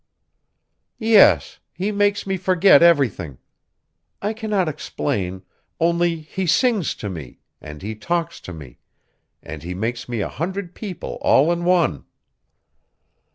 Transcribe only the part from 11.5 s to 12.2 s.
in one."